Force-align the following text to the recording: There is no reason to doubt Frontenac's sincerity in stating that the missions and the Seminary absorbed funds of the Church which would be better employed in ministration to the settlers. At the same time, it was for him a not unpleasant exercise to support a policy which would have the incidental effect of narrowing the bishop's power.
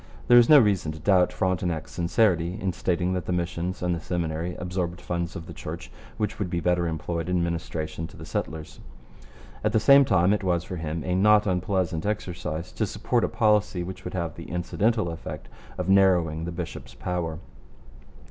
There 0.29 0.39
is 0.39 0.49
no 0.49 0.57
reason 0.57 0.91
to 0.93 0.99
doubt 0.99 1.31
Frontenac's 1.31 1.91
sincerity 1.91 2.59
in 2.59 2.73
stating 2.73 3.13
that 3.13 3.27
the 3.27 3.31
missions 3.31 3.83
and 3.83 3.93
the 3.93 3.99
Seminary 3.99 4.55
absorbed 4.55 4.99
funds 4.99 5.35
of 5.35 5.45
the 5.45 5.53
Church 5.53 5.91
which 6.17 6.39
would 6.39 6.49
be 6.49 6.59
better 6.59 6.87
employed 6.87 7.29
in 7.29 7.43
ministration 7.43 8.07
to 8.07 8.17
the 8.17 8.25
settlers. 8.25 8.79
At 9.63 9.73
the 9.73 9.79
same 9.79 10.03
time, 10.03 10.33
it 10.33 10.43
was 10.43 10.63
for 10.63 10.77
him 10.77 11.03
a 11.05 11.13
not 11.13 11.45
unpleasant 11.45 12.07
exercise 12.07 12.71
to 12.71 12.87
support 12.87 13.23
a 13.23 13.29
policy 13.29 13.83
which 13.83 14.03
would 14.03 14.15
have 14.15 14.33
the 14.33 14.49
incidental 14.49 15.07
effect 15.11 15.49
of 15.77 15.87
narrowing 15.87 16.45
the 16.45 16.51
bishop's 16.51 16.95
power. 16.95 17.37